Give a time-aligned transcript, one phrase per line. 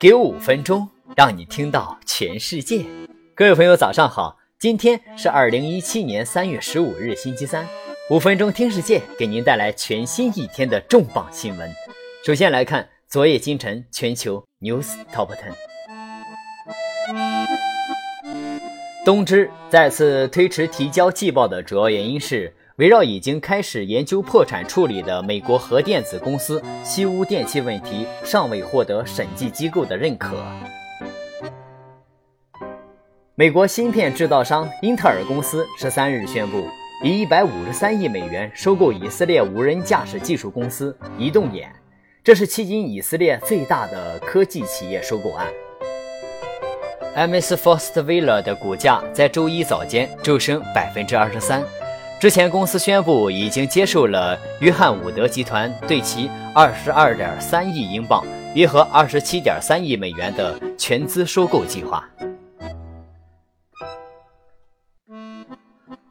[0.00, 2.86] 给我五分钟，让你听到全世界。
[3.34, 4.38] 各位朋友，早上好！
[4.58, 7.68] 今天是二零一七年三月十五日，星期三。
[8.08, 11.70] 五分钟听世界，给您带来全新一天的重磅新闻。
[12.24, 15.52] 首先来看昨夜今晨全球 news top ten。
[19.04, 22.50] 东芝再次推迟提交季报的主要原因是。
[22.80, 30.42] 围绕已经开始研究破产处理的美国核电子公司西屋电器问题，尚未获得审计机构的认可。
[33.34, 36.64] 美国芯片制造商英特尔公司十三日宣布，
[37.04, 41.70] 以一百五十三亿美元收购以色列无人驾驶技术公司移动眼，
[42.24, 45.46] 这是迄今以色列最大的科技企业收购案。
[47.14, 51.62] MS Fostvilla 的股价在周一早间骤升百分之二十三。
[52.20, 58.22] 之前，公司宣布已经接受了约翰伍德集团对其二十二点三亿英镑
[58.54, 62.06] （约合二十七点三亿美元）的全资收购计划。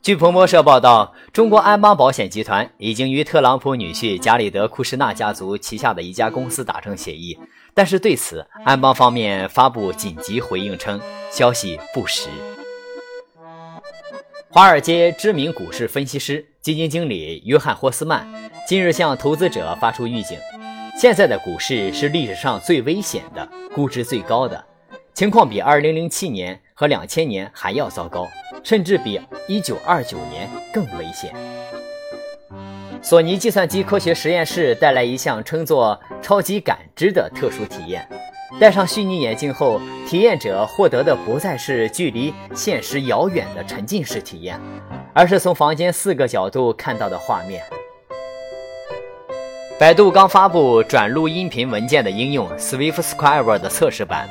[0.00, 7.38] 据彭博社报道，中国安邦保险集团已经与特朗普女婿加里德·库什纳家族旗下的一家公司达成协议，
[7.74, 10.98] 但是对此，安邦方面发布紧急回应称，
[11.30, 12.30] 消息不实。
[14.58, 18.26] 华尔街知名股市分析师、基金经理约翰霍斯曼
[18.66, 20.36] 近日向投资者发出预警：
[21.00, 24.64] 现在的股市是历史上最危险的，估值最高的，
[25.14, 28.26] 情况比2007年和2000年还要糟糕，
[28.64, 31.32] 甚至比1929年更危险。
[33.00, 38.08] 索尼计算机科学实验室带来一项称作“超级感知”的特殊体验。
[38.60, 44.58] 戴上虚拟眼镜后，体验者获得的不再是距离现实遥远的沉浸式体验，
[45.12, 47.62] 而是从房间四个角度看到的画面。
[49.78, 54.28] 百度刚发布转录音频文件的应用 SwiftScriber 的测试版，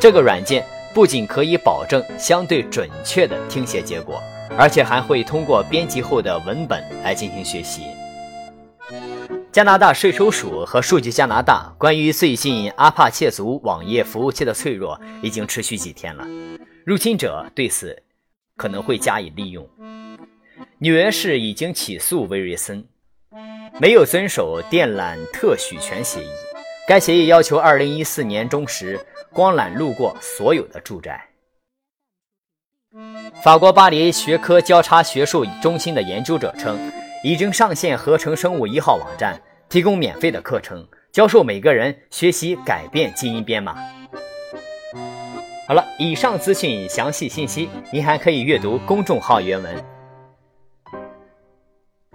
[0.00, 4.20] 这个软件不仅可以保证相对准确的听写结果，
[4.56, 7.82] 而且还会通过编辑后的文本来进行学习。
[9.50, 16.26] 加拿大税收署和数据加拿大关于最近阿帕切族网页服务器的脆弱已经持续几天了，
[16.84, 18.02] 入侵者对此
[18.56, 19.66] 可能会加以利用。
[20.78, 22.86] 纽约市已经起诉威瑞森，
[23.80, 26.28] 没有遵守电缆特许权协议。
[26.86, 29.00] 该协议要求2014年中时
[29.32, 31.26] 光缆路过所有的住宅。
[33.42, 36.78] 法国巴黎学科交叉学术中心的研究者称，
[37.22, 39.40] 已经上线合成生物一号网站。
[39.70, 43.76] 提供免费的课程，教授每个人学习改变基因编码。
[45.68, 49.84] 好了，以上资讯详细信息，您还可以阅读公众号原文。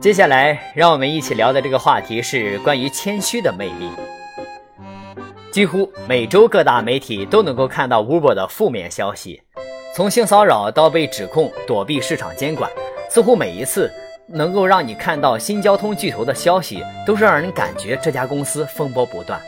[0.02, 3.88] 接下来，让我们一起聊的这个话题是关于谦虚的魅力。
[5.52, 9.44] 几乎每周各大媒体都能够看到 Uber 的负面消息，
[9.94, 12.72] 从性骚扰到被指控躲避市场监管，
[13.12, 13.94] 似乎每一次。
[14.28, 19.42] 能够让你看到新交通巨头的消息，都是让人感觉这家公司风波不断。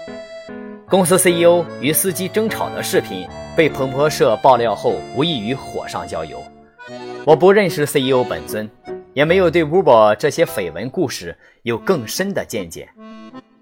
[0.87, 6.41] 公司 CEO 与司机争吵的视频被彭博社爆料后，无异于火上浇油。
[7.25, 8.69] 我不认识 CEO 本尊，
[9.13, 12.87] 也没有对 Uber 这些绯闻故事有更深的见解。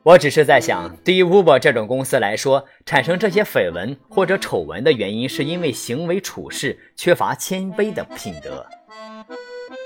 [0.03, 8.66] 我只是在想，对于 Uber 这种公司来说，产生这些绯闻或者丑闻的原因，是因为行为处事缺乏谦卑的品德。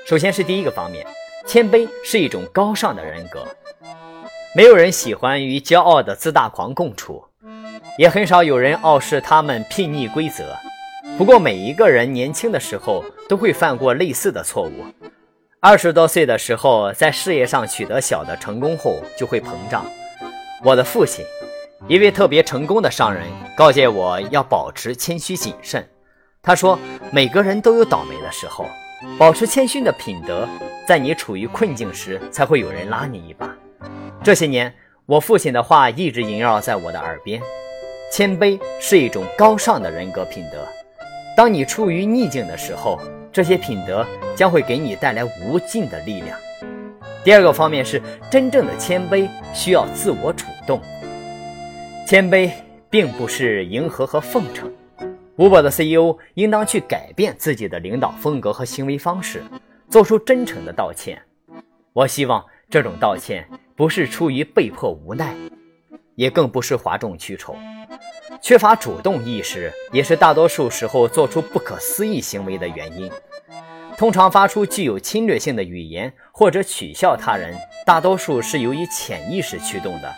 [0.07, 1.05] 首先是第一个方面，
[1.45, 3.45] 谦卑是一种高尚的人格。
[4.55, 7.25] 没有人喜欢与骄傲的自大狂共处，
[7.97, 10.55] 也很少有人傲视他们睥睨规则。
[11.17, 14.85] 不过，每一个人年轻的时候都会犯过类似的错误。
[15.59, 19.85] 二十多岁的时候，在事业上取得小的成功后，就会膨胀。
[20.63, 21.25] 我的父亲，
[21.89, 23.25] 一位特别成功的商人，
[23.57, 25.85] 告诫我要保持谦虚谨慎。
[26.41, 26.79] 他说
[27.11, 28.65] ：“每个人都有倒霉的时候。”
[29.19, 30.47] 保持谦逊的品德，
[30.87, 33.55] 在你处于困境时，才会有人拉你一把。
[34.23, 34.73] 这些年，
[35.05, 37.41] 我父亲的话一直萦绕在我的耳边：
[38.11, 40.67] 谦卑是一种高尚的人格品德。
[41.35, 42.99] 当你处于逆境的时候，
[43.31, 44.03] 这些品德
[44.35, 46.35] 将会给你带来无尽的力量。
[47.23, 48.01] 第二个方面是，
[48.31, 50.81] 真正的谦卑需要自我主动。
[52.07, 52.49] 谦卑
[52.89, 54.71] 并不是迎合和奉承。
[55.37, 59.43] Uber 的 CEO 应当去改变自己的领导风格和行为方式，
[59.87, 61.21] 做出真诚的道歉。
[61.93, 65.35] 我希望这种道歉不是出于被迫无奈，
[66.15, 67.55] 也更不是哗众取宠。
[68.41, 73.09] 缺乏主动意识也是大多数时候做出不可思议行为的原因。
[73.95, 77.55] 通常发出具有侵略性的语言或者取笑他人，
[77.85, 80.11] 大多数是由于潜意识驱动的。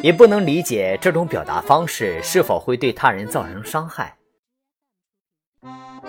[0.00, 4.14] 也不能理解这种表达方式是否会对他人造成伤害。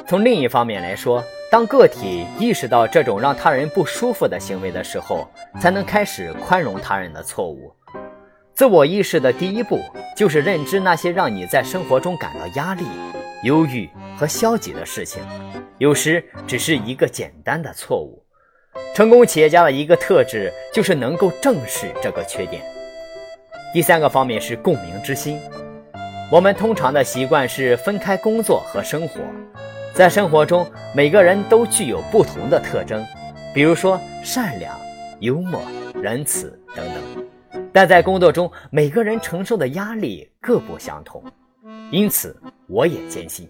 [0.08, 5.30] 从另一方面来说，当个体意识到这种让他人不舒服的行为的时候，
[5.60, 7.74] 才能开始宽容他人的错误。
[8.54, 9.80] 自我意识的第一步
[10.16, 12.84] 就是认知那些让你在生活中感到压力、
[13.44, 15.24] 忧郁和消极的事情，
[15.78, 18.22] 有时只是一个简单的错误。
[18.94, 22.62] 成功企业家的一个特质就是能够正视这个缺点。
[23.74, 25.40] 第三个方面是共鸣之心。
[26.32, 29.20] 我们通常的习惯是分开工作和生活，
[29.96, 33.04] 在生活中每个人都具有不同的特征，
[33.52, 34.80] 比如说善良、
[35.22, 35.60] 幽默、
[35.96, 37.26] 仁慈等等。
[37.74, 41.24] 但在工作中，每个人承受的压力各不相同，
[41.90, 43.50] 因此我也坚信，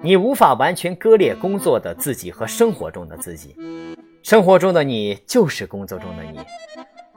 [0.00, 3.56] 你无法完全割裂工作的自己和生活中的自己。
[4.22, 6.38] 生活中的你就是工作中的你，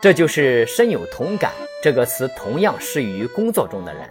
[0.01, 1.51] 这就是深有同感
[1.83, 4.09] 这个词同样适于工作中的人。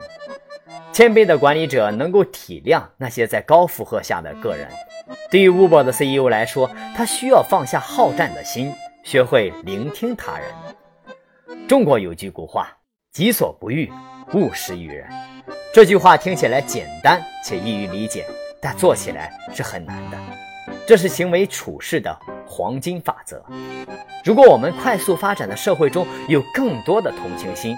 [0.95, 4.69] 谦卑的管理者能够体谅那些在高负荷下的个人。
[5.29, 11.59] 对于 Uber 的 CEO 来说，他需要放下好战的心，学会聆听他人。
[11.67, 12.69] 中国有句古话
[13.11, 13.91] ：“己所不欲，
[14.35, 15.05] 勿施于人。”
[15.75, 18.25] 这句话听起来简单且易于理解，
[18.61, 20.19] 但做起来是很难的。
[20.87, 23.45] 这是行为处事的黄金法则。
[24.25, 27.77] 如果我们快速发展的社会中有更多的同情心，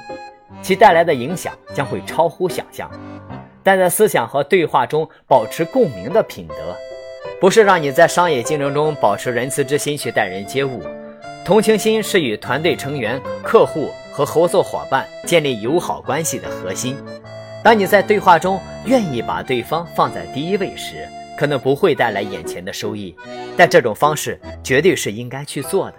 [0.62, 2.90] 其带来的影响将会超乎想象。
[3.62, 6.54] 但在思想和对话中保持共鸣的品德，
[7.40, 10.82] 不是让你在商业竞争中保持仁慈之心去待人接物。
[11.44, 16.96] 同情心是与团队成员、客户和合作伙伴建立友好关系的核心。
[17.62, 23.14] 当你在对话中愿意把对方放在第一位时，可能不会带来眼前的收益，
[23.56, 25.96] 但这种方式绝对是应该去做的。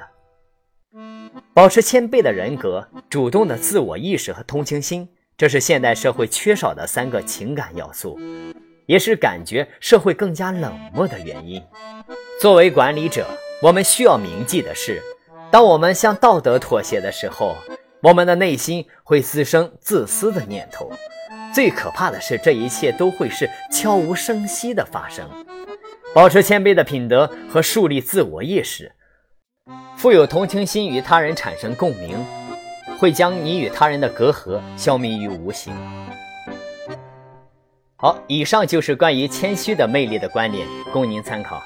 [1.57, 8.19] 保持谦卑的人格、主动的自我意识和同情心，这是现代社会缺少的三个情感要素，
[8.85, 11.59] 也是感觉社会更加冷漠的原因。
[12.39, 13.25] 作为管理者，
[13.63, 15.01] 我们需要铭记的是。
[15.49, 17.55] 当我们向道德妥协的时候，
[18.03, 20.91] 我们的内心会滋生自私的念头。
[21.51, 25.27] 最可怕的是，这一切都会是悄无声息的发生。
[26.13, 28.91] 保持谦卑的品德和树立自我意识，
[29.97, 32.23] 富有同情心与他人产生共鸣，
[32.99, 35.73] 会将你与他人的隔阂消弭于无形。
[37.95, 41.59] 好，以上就是关于谦虚的魅力的观点，供您参考。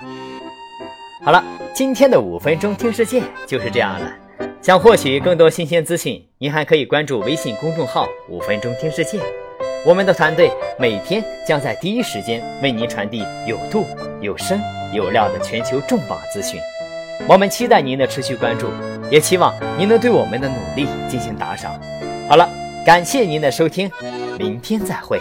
[1.25, 1.44] 好了，
[1.74, 4.10] 今天的五分钟听世界就是这样了。
[4.62, 9.19] 想获取更多新鲜资讯，您还可以关注微信公众号“五分钟听世界”。
[9.86, 10.50] 我们的团队
[10.80, 13.86] 每天将在第一时间为您传递有度、
[14.22, 14.57] 有声、
[14.94, 16.57] 有料的全球重磅资讯。
[17.28, 18.68] 我们期待您的持续关注，
[19.10, 21.80] 也期望您能对我们的努力进行打赏。
[22.28, 22.50] 好了，
[22.86, 23.90] 感谢您的收听，
[24.38, 25.20] 明天再会。